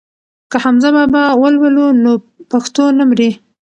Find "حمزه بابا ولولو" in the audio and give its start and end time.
0.63-1.85